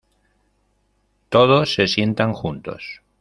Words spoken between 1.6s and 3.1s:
se sientan juntos.